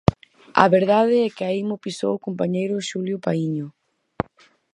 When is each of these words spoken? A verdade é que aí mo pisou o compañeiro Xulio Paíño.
A 0.63 0.65
verdade 0.75 1.15
é 1.27 1.29
que 1.35 1.43
aí 1.49 1.61
mo 1.69 1.77
pisou 1.83 2.11
o 2.15 2.23
compañeiro 2.25 2.85
Xulio 2.89 3.17
Paíño. 3.25 3.67